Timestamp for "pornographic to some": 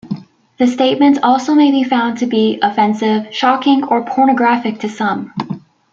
4.03-5.31